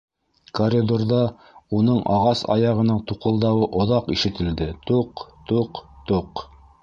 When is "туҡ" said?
4.91-5.25, 5.53-5.83, 6.13-6.45